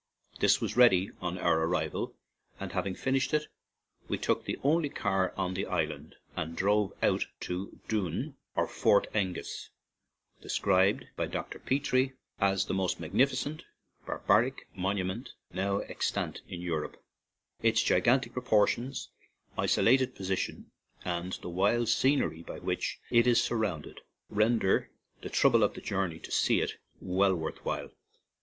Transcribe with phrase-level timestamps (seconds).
[0.39, 2.15] This was ready on our arrival,
[2.59, 3.47] and, having finished it,
[4.07, 9.05] we took the only car on the island and drove out to Dun (or Fort)
[9.13, 9.69] Aengus,
[10.41, 11.59] described by Dr.
[11.59, 13.61] Petrie as "the most magnificent
[14.07, 16.97] barbaric monument now ex tant in Europe/'
[17.61, 19.09] Its gigantic propor tions,
[19.55, 20.71] isolated position,
[21.05, 24.89] and the wild scen ery by which it is surrounded render
[25.21, 27.91] the trouble of the journey to see it well worth while.